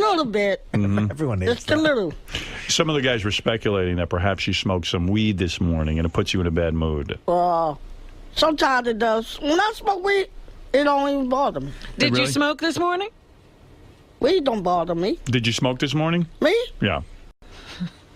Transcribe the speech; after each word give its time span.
little 0.00 0.24
bit. 0.24 0.64
Everyone 0.74 1.38
needs 1.40 1.54
Just 1.54 1.70
a 1.70 1.76
little. 1.76 2.12
Some 2.68 2.88
of 2.88 2.94
the 2.96 3.02
guys 3.02 3.24
were 3.24 3.30
speculating 3.32 3.96
that 3.96 4.08
perhaps 4.08 4.46
you 4.46 4.52
smoked 4.52 4.86
some 4.86 5.06
weed 5.06 5.38
this 5.38 5.60
morning 5.60 5.98
and 5.98 6.06
it 6.06 6.12
puts 6.12 6.32
you 6.34 6.40
in 6.40 6.46
a 6.46 6.50
bad 6.50 6.74
mood. 6.74 7.18
Uh, 7.28 7.74
sometimes 8.34 8.88
it 8.88 8.98
does. 8.98 9.40
When 9.40 9.58
I 9.60 9.72
smoke 9.74 10.04
weed, 10.04 10.28
it 10.72 10.84
don't 10.84 11.08
even 11.08 11.28
bother 11.28 11.60
me. 11.60 11.72
Did 11.98 12.12
really? 12.12 12.22
you 12.22 12.26
smoke 12.28 12.60
this 12.60 12.78
morning? 12.78 13.08
Weed 14.20 14.44
don't 14.44 14.62
bother 14.62 14.94
me. 14.94 15.18
Did 15.24 15.46
you 15.46 15.52
smoke 15.52 15.78
this 15.78 15.94
morning? 15.94 16.26
Me? 16.40 16.54
Yeah. 16.80 17.02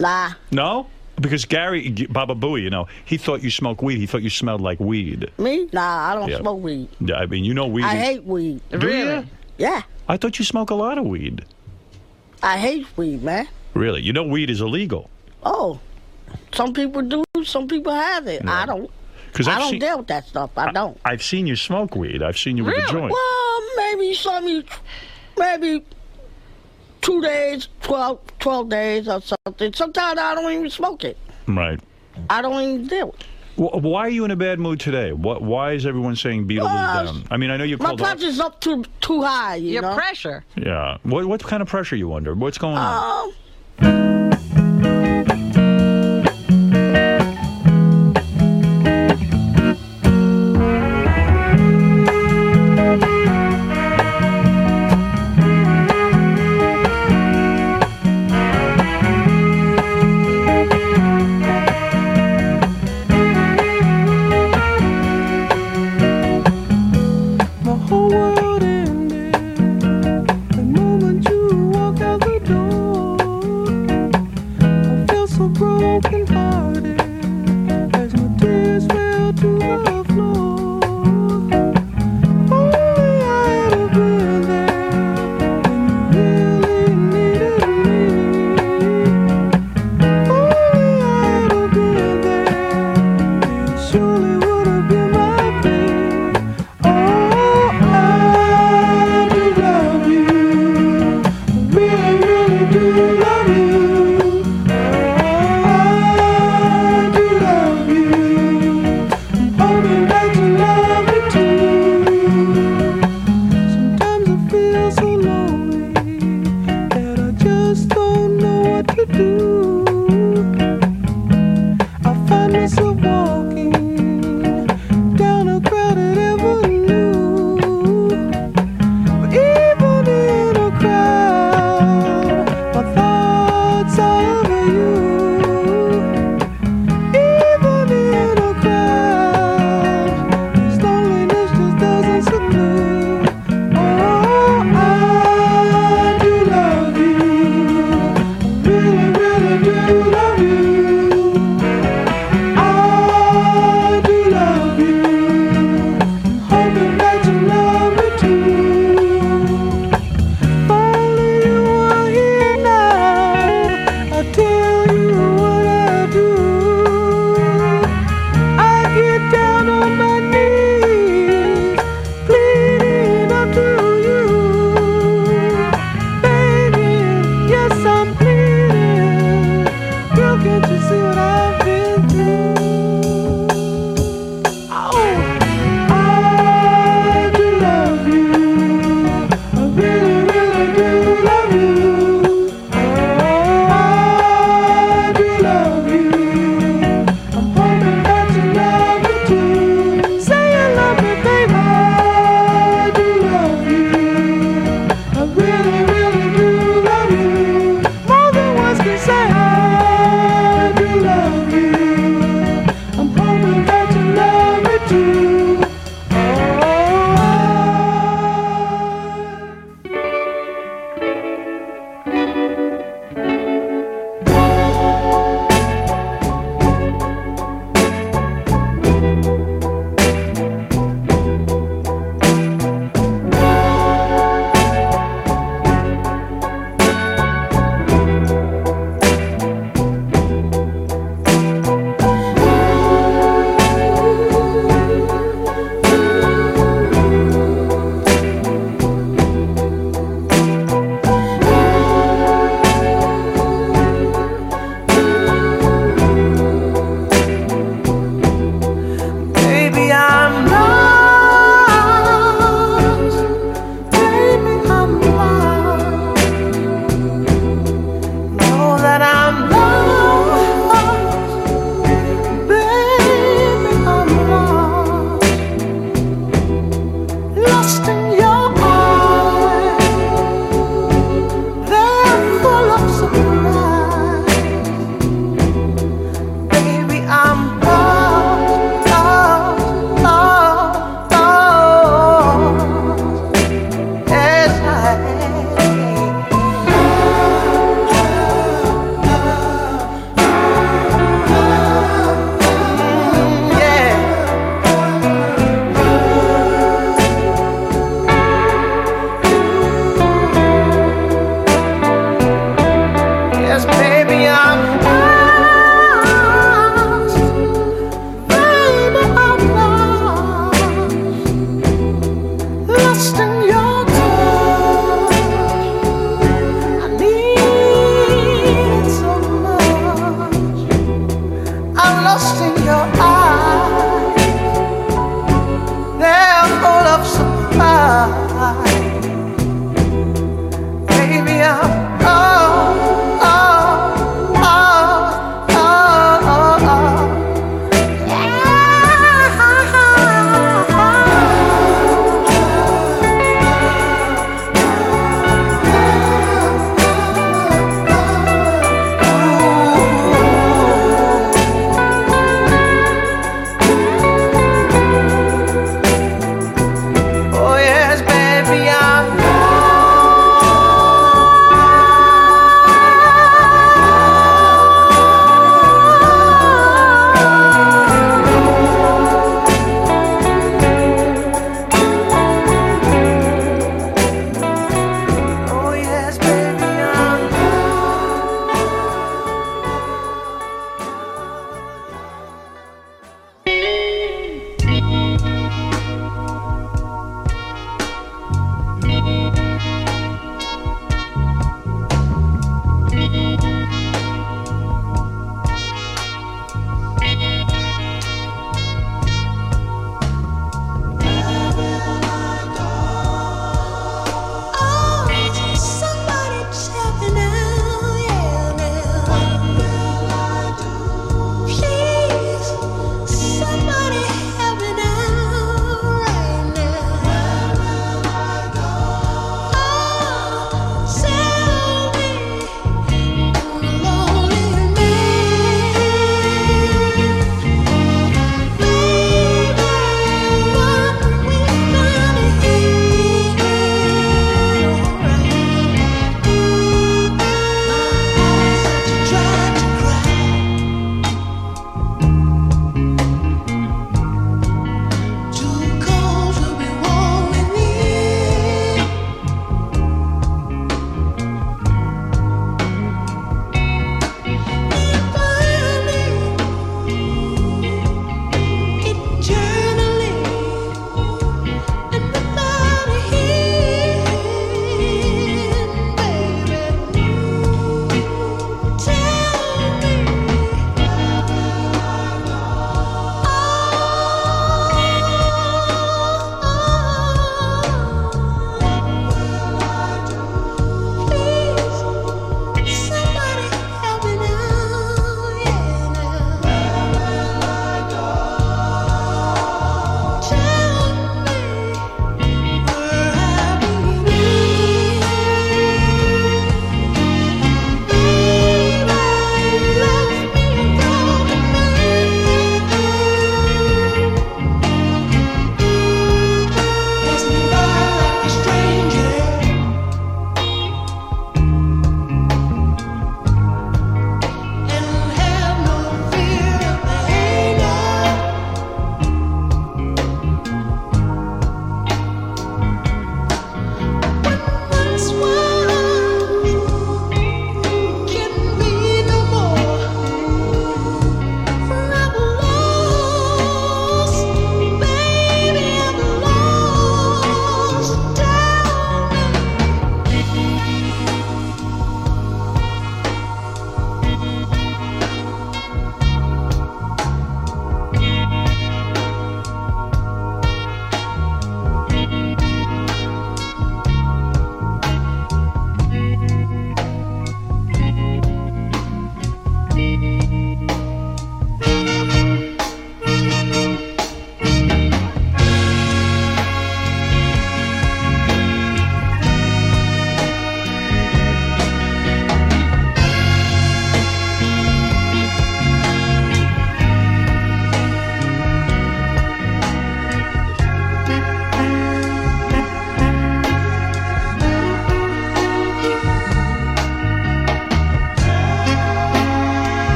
Nah. 0.00 0.30
No? 0.50 0.86
Because 1.20 1.44
Gary, 1.44 1.90
Baba 2.08 2.34
Booey, 2.34 2.62
you 2.62 2.70
know, 2.70 2.88
he 3.04 3.18
thought 3.18 3.42
you 3.42 3.50
smoked 3.50 3.82
weed. 3.82 3.98
He 3.98 4.06
thought 4.06 4.22
you 4.22 4.30
smelled 4.30 4.62
like 4.62 4.80
weed. 4.80 5.30
Me? 5.36 5.68
Nah, 5.74 6.10
I 6.10 6.14
don't 6.14 6.30
Yeah. 6.30 6.38
smoke 6.38 6.62
weed. 6.62 6.88
Yeah, 7.00 7.16
I 7.16 7.26
mean, 7.26 7.44
you 7.44 7.52
know 7.52 7.66
weed. 7.66 7.84
I 7.84 7.96
is- 7.96 8.02
hate 8.02 8.24
weed. 8.24 8.62
Do 8.70 8.78
really? 8.78 9.14
ya? 9.14 9.22
Yeah. 9.58 9.82
I 10.08 10.16
thought 10.16 10.38
you 10.38 10.44
smoke 10.46 10.70
a 10.70 10.74
lot 10.74 10.96
of 10.96 11.04
weed. 11.04 11.44
I 12.42 12.58
hate 12.58 12.86
weed, 12.96 13.22
man. 13.22 13.48
Really? 13.74 14.02
You 14.02 14.12
know 14.12 14.22
weed 14.22 14.50
is 14.50 14.60
illegal. 14.60 15.10
Oh. 15.42 15.80
Some 16.52 16.72
people 16.72 17.02
do, 17.02 17.24
some 17.44 17.68
people 17.68 17.92
have 17.92 18.26
it. 18.26 18.46
I 18.46 18.66
don't. 18.66 18.90
Because 19.32 19.46
I 19.46 19.58
don't 19.58 19.70
seen, 19.70 19.80
deal 19.80 19.98
with 19.98 20.08
that 20.08 20.26
stuff. 20.26 20.50
I 20.56 20.72
don't. 20.72 20.98
I've 21.04 21.22
seen 21.22 21.46
you 21.46 21.54
smoke 21.54 21.94
weed. 21.94 22.22
I've 22.22 22.38
seen 22.38 22.56
you 22.56 22.64
with 22.64 22.76
a 22.76 22.90
joint. 22.90 23.12
Well, 23.12 23.60
maybe 23.76 24.12
some, 24.14 24.64
maybe 25.38 25.84
two 27.00 27.22
days, 27.22 27.68
12, 27.82 28.18
12 28.40 28.68
days 28.68 29.08
or 29.08 29.20
something. 29.20 29.72
Sometimes 29.72 30.18
I 30.18 30.34
don't 30.34 30.52
even 30.52 30.70
smoke 30.70 31.04
it. 31.04 31.16
Right. 31.46 31.78
I 32.28 32.42
don't 32.42 32.60
even 32.60 32.86
do 32.86 33.08
it. 33.08 33.24
Wh- 33.56 33.82
Why 33.82 34.00
are 34.02 34.08
you 34.10 34.24
in 34.24 34.30
a 34.30 34.36
bad 34.36 34.58
mood 34.58 34.80
today? 34.80 35.12
What? 35.12 35.42
Why 35.42 35.72
is 35.72 35.84
everyone 35.86 36.16
saying 36.16 36.46
Beetlejuice, 36.48 37.04
is 37.04 37.10
down? 37.12 37.24
I 37.30 37.36
mean, 37.36 37.50
I 37.50 37.56
know 37.56 37.64
you 37.64 37.76
My 37.78 37.86
called. 37.86 38.00
off- 38.00 38.06
pressure's 38.18 38.40
up 38.40 38.60
too 38.60 38.84
too 39.00 39.22
high, 39.22 39.56
you 39.56 39.72
Your 39.72 39.82
know. 39.82 39.94
pressure. 39.94 40.44
Yeah. 40.56 40.96
What? 41.02 41.26
What 41.26 41.42
kind 41.42 41.60
of 41.62 41.68
pressure 41.68 41.96
you 41.96 42.14
under? 42.14 42.34
What's 42.34 42.58
going 42.58 42.76
on? 42.76 43.32
Um, 43.82 44.30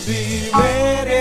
viver 0.00 1.11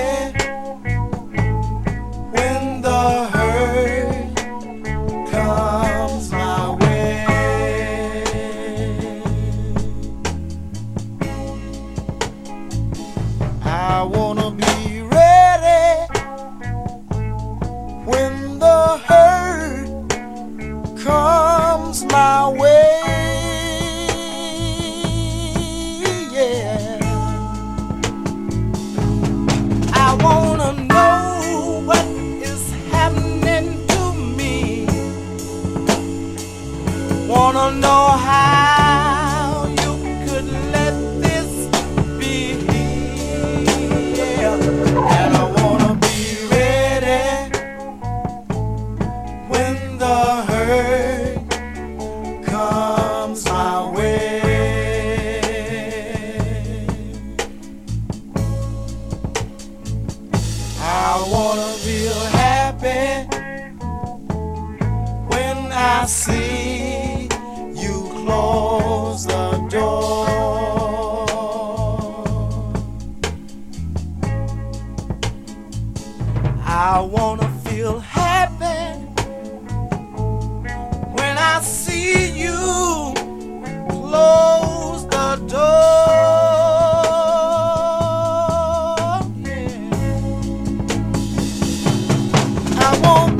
I 92.84 93.00
won't 93.04 93.31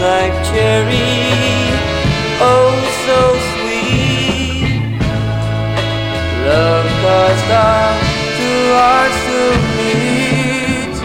like 0.00 0.34
cherry, 0.48 1.10
oh 2.40 2.74
so 3.06 3.20
sweet. 3.52 4.80
Love 6.46 6.88
caused 7.02 7.50
our 7.50 7.92
two 8.38 8.62
hearts 8.78 9.20
to 9.28 9.40
meet. 9.76 10.96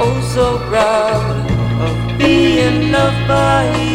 Oh 0.00 0.18
so 0.34 0.46
proud 0.68 1.36
of 1.86 2.18
being 2.18 2.92
loved 2.92 3.28
by 3.28 3.62
you. 3.82 3.93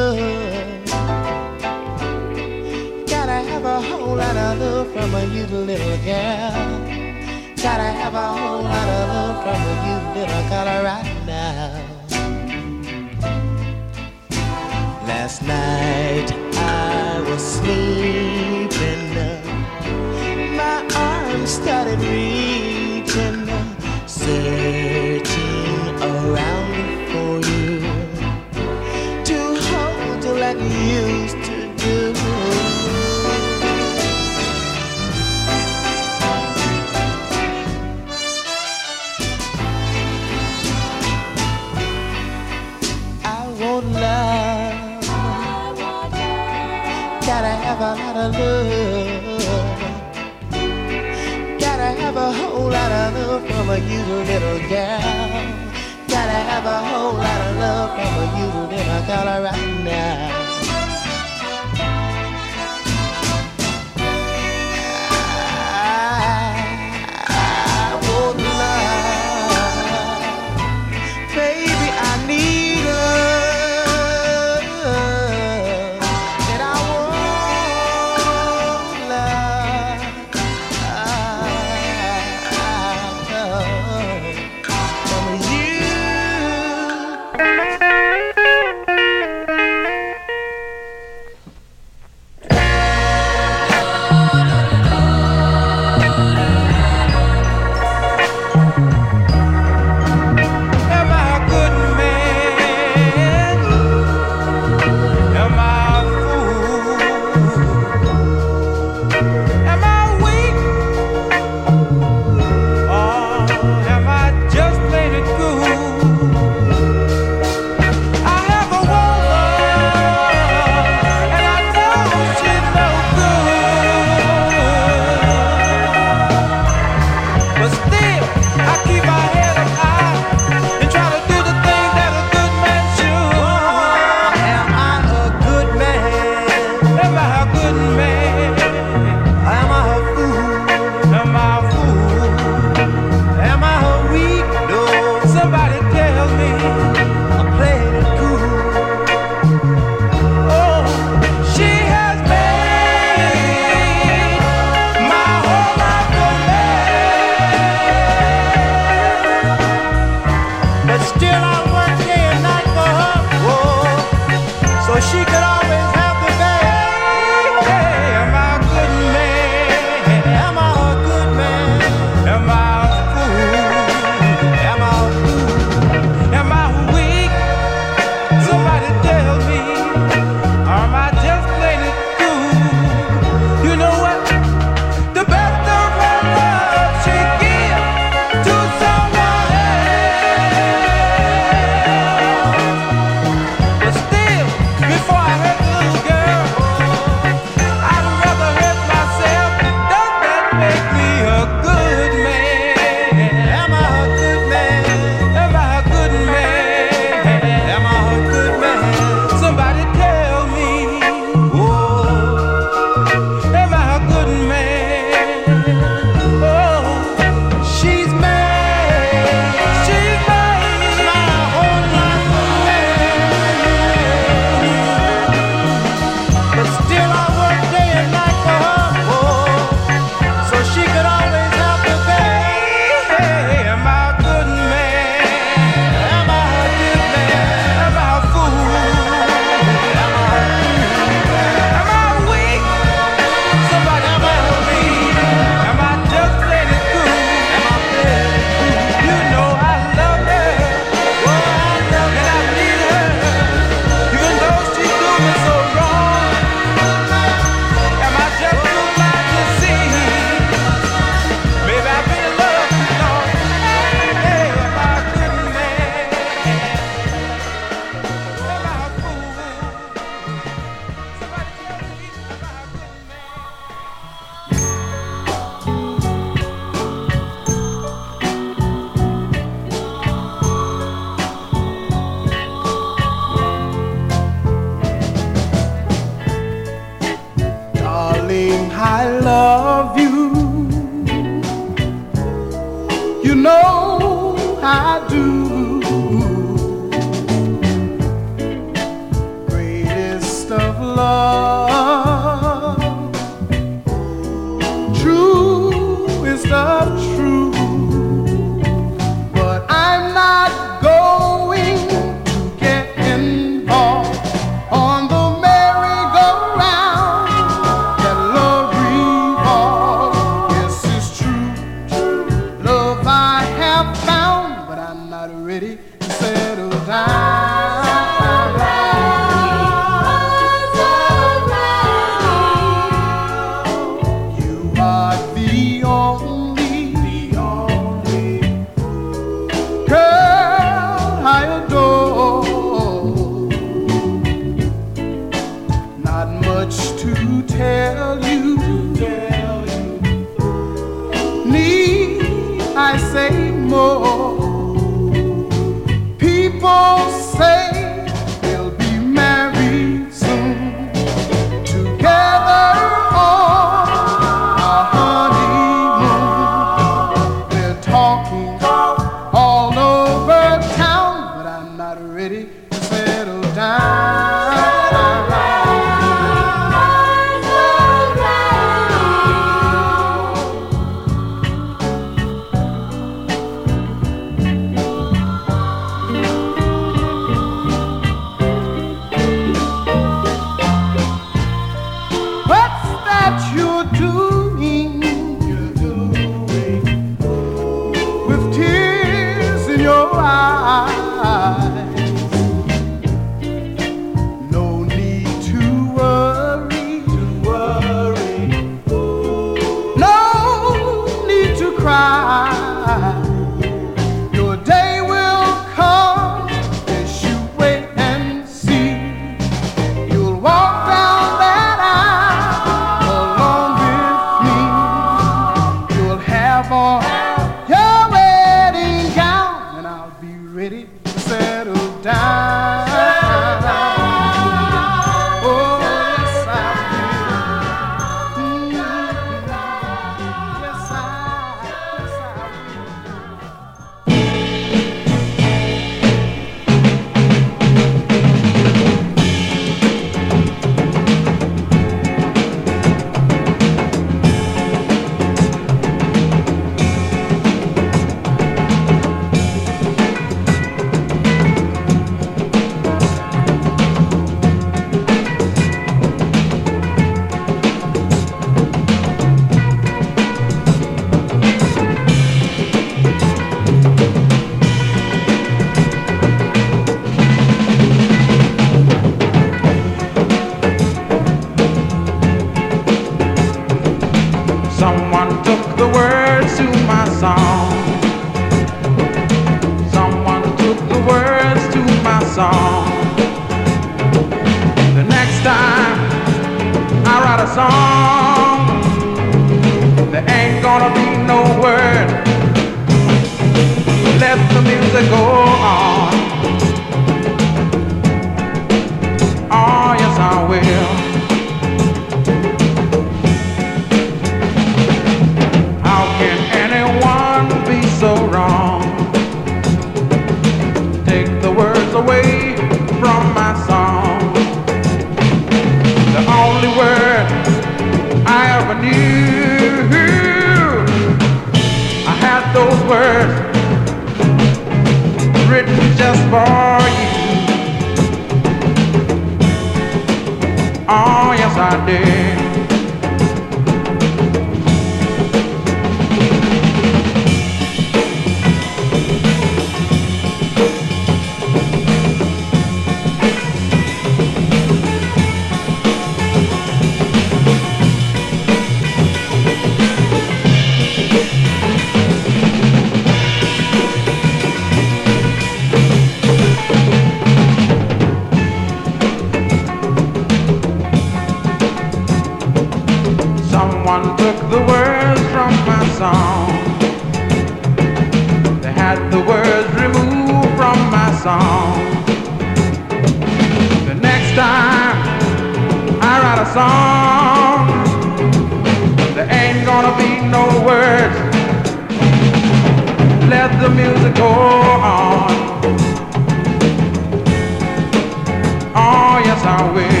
Oh, 599.43 599.73
yes, 599.75 600.00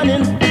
will 0.00 0.41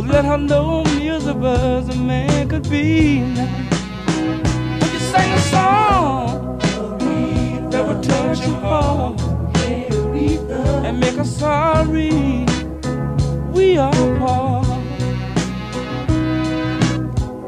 will 0.00 0.08
let 0.08 0.24
her 0.24 0.38
know 0.38 0.82
miserable 0.84 1.46
as 1.46 1.88
a 1.88 1.96
man 1.96 2.48
could 2.48 2.68
be. 2.70 3.22
Would 4.80 4.92
you 4.92 4.98
sing 4.98 5.30
a 5.30 5.40
song 5.54 6.58
that 7.70 7.86
would 7.86 8.02
touch 8.02 8.40
your 8.46 8.56
heart 8.60 9.20
and 10.86 10.98
make 11.00 11.16
her 11.16 11.24
sorry 11.24 12.46
we 13.52 13.76
are 13.76 13.90
apart? 14.14 14.66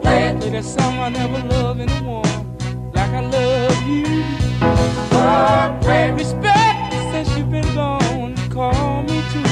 Play 0.03 0.51
that 0.51 0.65
song 0.65 0.99
I 0.99 1.09
never 1.09 1.39
loved 1.49 1.81
anyone 1.81 2.93
like 2.93 3.11
I 3.11 3.21
love 3.21 3.83
you. 3.89 4.25
Oh, 5.13 5.79
pray 5.83 6.11
respect 6.13 6.93
since 7.13 7.35
you've 7.37 7.51
been 7.51 7.75
gone. 7.75 8.37
Call 8.51 9.03
me 9.05 9.23
tonight. 9.33 9.52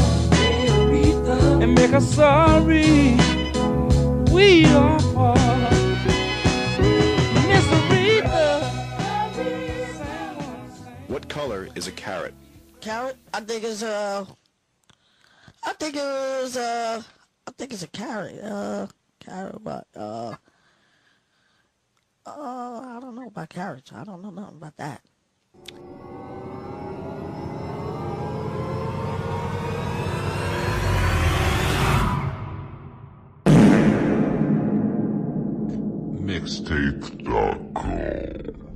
make 1.81 1.89
her 1.91 1.99
sorry 1.99 3.17
we 4.31 4.65
are 4.65 4.97
apart? 4.97 5.39
Miss 7.49 7.65
Aretha, 7.77 9.33
sing 9.33 10.37
one, 10.37 10.71
sing 10.71 10.93
What 11.07 11.27
color 11.27 11.69
is 11.73 11.87
a 11.87 11.91
carrot? 11.91 12.35
Carrot? 12.81 13.17
I 13.33 13.39
think 13.39 13.63
it's 13.63 13.81
a. 13.81 14.27
I 15.63 15.73
think 15.73 15.95
it's 15.97 16.55
uh 16.55 17.01
I 17.47 17.51
think 17.57 17.73
it's 17.73 17.81
a 17.81 17.87
carrot. 17.87 18.39
Uh 18.43 18.85
carrot 19.19 19.63
but 19.63 19.87
uh 19.95 20.35
uh 22.27 22.95
I 22.95 22.99
don't 23.01 23.15
know 23.15 23.27
about 23.27 23.49
carrots. 23.49 23.91
I 23.91 24.03
don't 24.03 24.21
know 24.21 24.29
nothing 24.29 24.57
about 24.57 24.77
that. 24.77 25.01
Mixtape.com. 36.31 38.70